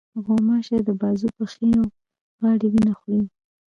غوماشې 0.25 0.77
د 0.87 0.89
بازو، 1.01 1.27
پښې، 1.37 1.69
او 1.81 1.85
غاړې 2.39 2.67
وینه 2.73 2.93
خوري. 2.99 3.23